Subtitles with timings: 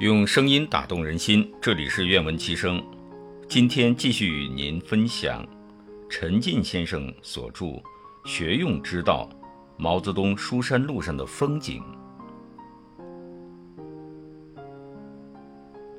[0.00, 2.82] 用声音打动人心，这里是愿闻其声。
[3.46, 5.46] 今天继续与您分享
[6.08, 7.66] 陈进先生所著
[8.24, 9.28] 《学用之道：
[9.76, 11.82] 毛泽东书山路上的风景》。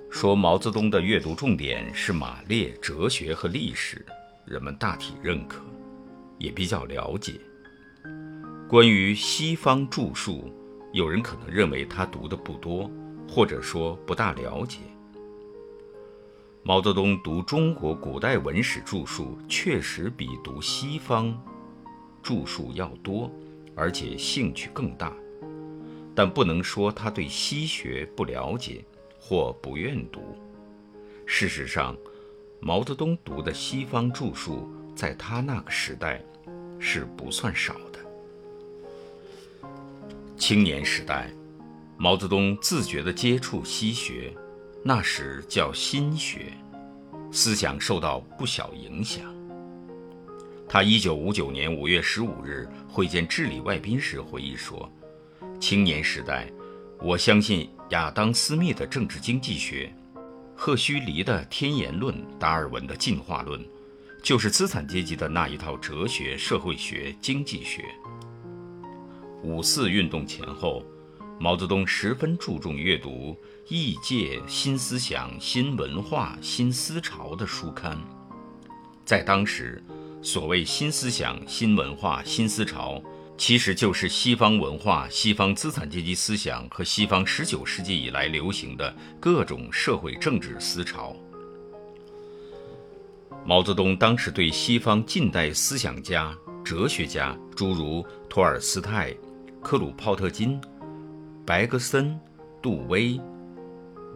[0.09, 4.03] 说毛泽东的阅读重点是马列、哲学和历史，
[4.47, 5.61] 人们大体认可，
[6.39, 7.33] 也比较了解。
[8.67, 10.51] 关于西方著述，
[10.91, 12.89] 有人可能认为他读的不多。
[13.33, 14.79] 或者说不大了解，
[16.63, 21.33] 毛泽东读中国古代文史著述确实比读西方
[22.21, 23.31] 著述要多，
[23.73, 25.15] 而且兴趣更大，
[26.13, 28.83] 但不能说他对西学不了解
[29.17, 30.19] 或不愿读。
[31.25, 31.95] 事实上，
[32.59, 36.21] 毛泽东读的西方著述在他那个时代
[36.79, 39.69] 是不算少的。
[40.35, 41.31] 青年时代。
[42.01, 44.33] 毛泽东自觉地接触西学，
[44.83, 46.51] 那时叫新学，
[47.31, 49.23] 思想受到不小影响。
[50.67, 54.91] 他一九五九年五月十五日会见智利外宾时回忆说
[55.61, 56.51] ：“青年时代，
[56.99, 59.93] 我相信亚当·斯密的政治经济学，
[60.55, 63.63] 赫胥黎的天演论，达尔文的进化论，
[64.23, 67.85] 就是资产阶级的那一套哲学、社会学、经济学。”
[69.45, 70.83] 五四运动前后。
[71.41, 73.35] 毛泽东十分注重阅读
[73.67, 77.97] 异界新思想、新文化、新思潮的书刊。
[79.03, 79.83] 在当时，
[80.21, 83.01] 所谓新思想、新文化、新思潮，
[83.39, 91.15] 其实就是西方文化、西方资产阶级思想和西方十九世纪以来流行的各种社会政治思潮。
[93.43, 99.11] 毛泽东当时对西方近代思想家、哲学家，诸如托尔斯泰、
[99.59, 100.61] 克鲁泡特金。
[101.51, 102.17] 白格森、
[102.61, 103.19] 杜威、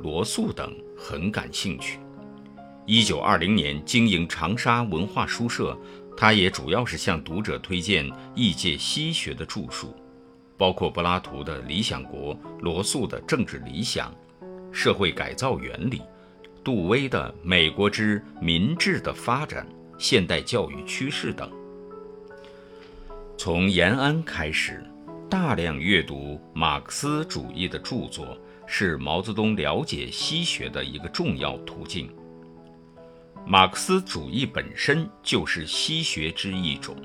[0.02, 2.00] 罗素等很感兴趣。
[2.86, 5.78] 一九二零年经营长沙文化书社，
[6.16, 9.94] 他也主要是向读者推荐异界西学的著述，
[10.56, 14.16] 包括柏拉图的《理想国》、罗素的《政治理想》、
[14.74, 16.02] 社会改造原理、
[16.64, 21.52] 杜威的《美国之民治的发展》、现代教育趋势等。
[23.38, 24.82] 从延安开始。
[25.28, 28.38] 大量阅读马克思主义的著作
[28.68, 32.10] 是毛泽东了解西学的一个重要途径。
[33.46, 36.96] 马克思主义本身就是西学之一种，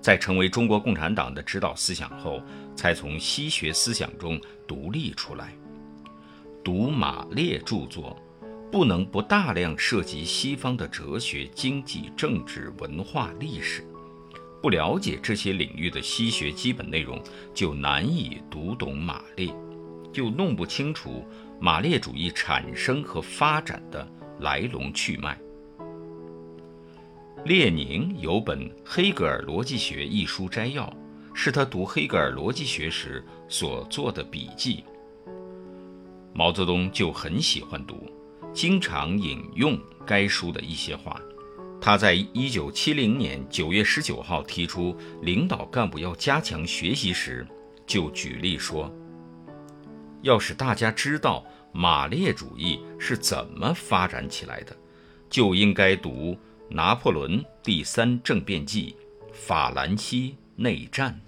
[0.00, 2.42] 在成为中国共产党的指导思想后，
[2.74, 5.54] 才从西学思想中独立出来。
[6.64, 8.20] 读马列著作，
[8.72, 13.86] 不能不大量涉及西方的哲学、经济、政治、文化、历史。
[14.60, 17.22] 不了解这些领域的西学基本内容，
[17.54, 19.54] 就难以读懂马列，
[20.12, 21.24] 就弄不清楚
[21.60, 24.06] 马列主义产生和发展的
[24.40, 25.38] 来龙去脉。
[27.44, 30.92] 列宁有本《黑格尔逻辑学》一书摘要，
[31.32, 34.82] 是他读黑格尔逻辑学时所做的笔记。
[36.34, 38.10] 毛泽东就很喜欢读，
[38.52, 41.20] 经常引用该书的一些话。
[41.80, 47.46] 他在一九七零年九月十九号提出领导干部要加强学习时，
[47.86, 48.92] 就举例说
[50.22, 54.76] ：“要使大家知道马列主义是怎么发展起来的，
[55.30, 56.32] 就应该读
[56.68, 58.96] 《拿破仑第三政变记》
[59.32, 61.20] 《法兰西内战》。”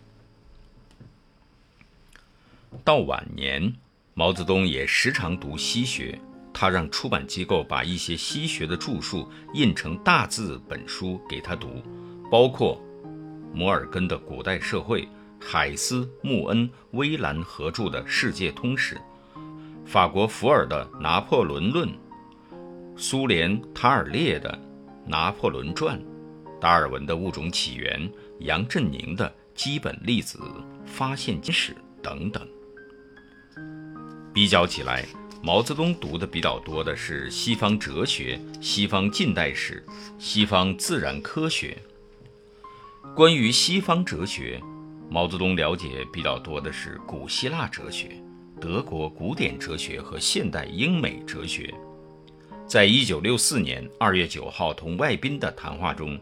[2.84, 3.72] 到晚年，
[4.14, 6.20] 毛泽东也时常读西学。
[6.52, 11.82] 他让出版机构把一些西学的著述印成大字本书给他读，
[12.30, 12.80] 包括
[13.52, 15.02] 摩尔根的《古代社会》、
[15.40, 18.94] 海斯、穆恩、威兰合著的《世界通史》、
[19.86, 21.88] 法国福尔的《拿破仑论》、
[22.96, 24.50] 苏联塔尔列的
[25.08, 25.98] 《拿破仑传》、
[26.60, 28.00] 达尔文的《物种起源》、
[28.40, 30.38] 杨振宁的《基本粒子
[30.84, 31.72] 发现史》
[32.02, 32.46] 等等。
[34.32, 35.04] 比较起来。
[35.42, 39.82] 毛泽东读的比较多的是西方哲学、西方近代史、
[40.18, 41.78] 西方自然科学。
[43.16, 44.60] 关于西方哲学，
[45.08, 48.22] 毛泽东了解比较多的是古希腊哲学、
[48.60, 51.72] 德国古典哲学和现代英美哲学。
[52.66, 56.20] 在一九六四年二月九号同外宾的谈话中，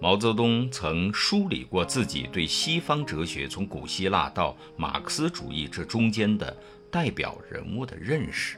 [0.00, 6.56] 毛泽东曾梳理过自己对西方哲学从古希腊到马克思主义这中间的。
[6.92, 8.56] 代表人物的认识，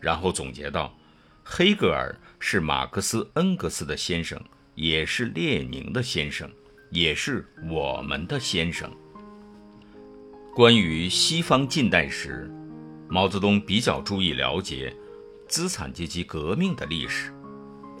[0.00, 0.92] 然后总结到：
[1.44, 4.42] 黑格尔是马克思恩格斯的先生，
[4.74, 6.50] 也是列宁的先生，
[6.90, 8.90] 也是我们的先生。
[10.52, 12.50] 关于西方近代史，
[13.08, 14.92] 毛泽东比较注意了解
[15.46, 17.32] 资产阶级革命的历史，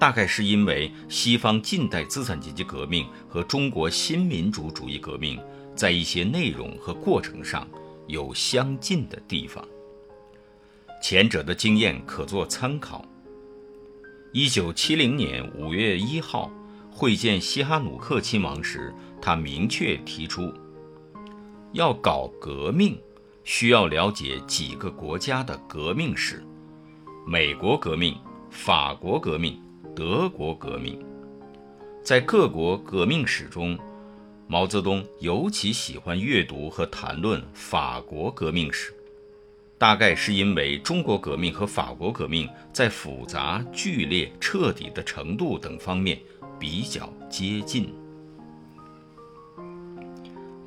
[0.00, 5.38] 大概是因为西方近代资产阶级革命和中国新民主主义革命
[5.76, 7.68] 在一些内容和过程上
[8.06, 9.62] 有相近的地方。
[11.02, 13.04] 前者的经验可作参考。
[14.32, 16.50] 一九七零年五月一号
[16.90, 20.50] 会见西哈努克亲王时，他明确提出，
[21.72, 22.98] 要搞革命。
[23.42, 26.44] 需要了解几个国家的革命史：
[27.26, 28.14] 美国革命、
[28.50, 29.60] 法国革命、
[29.94, 30.98] 德国革命。
[32.02, 33.78] 在各国革命史中，
[34.46, 38.94] 毛泽东尤其喜欢阅读和谈论法国革命史，
[39.78, 46.18] 大概是因为中国革命和法国革命在复杂、剧烈、彻底的程度等方面
[46.58, 47.92] 比较接近。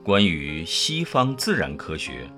[0.04, 2.30] 关于西方自然科学。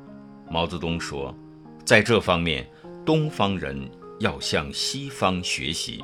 [0.47, 1.35] 毛泽东说，
[1.83, 2.69] 在这方面，
[3.03, 3.89] 东方人
[4.19, 6.03] 要向西方学习。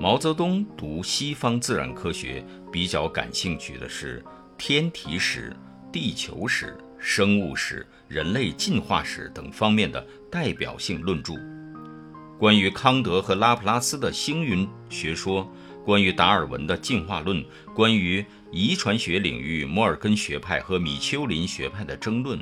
[0.00, 4.24] 毛泽东读西方自然科学比较感兴趣的是
[4.56, 5.52] 天体史、
[5.90, 11.34] 地球史、生物史、人类进化史等方面的代表性论著。
[12.38, 15.50] 关于康德和拉普拉斯的星云学说，
[15.84, 22.38] 关于达尔文的进化论，关于遗传学领域摩尔根学派和米丘林学派的争论。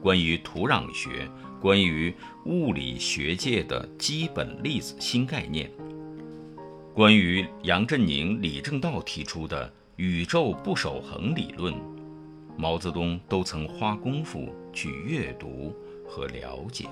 [0.00, 1.28] 关于土壤学，
[1.60, 2.14] 关于
[2.46, 5.70] 物理学界的基本粒子新概念，
[6.94, 11.74] 关于杨振宁李政道提出的宇宙不守恒理论
[12.56, 15.74] 毛泽东都曾花功夫去阅读
[16.06, 16.86] 和了解。